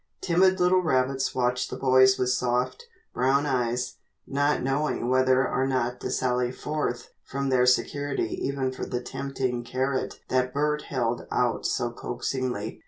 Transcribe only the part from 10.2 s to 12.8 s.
that Bert held out so coaxingly.